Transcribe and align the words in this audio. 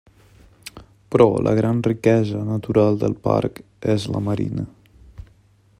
Però 1.15 1.27
la 1.47 1.53
gran 1.59 1.83
riquesa 1.89 2.41
natural 2.47 2.99
del 3.05 3.15
parc 3.27 3.61
és 3.97 4.09
la 4.15 4.23
marina. 4.31 4.67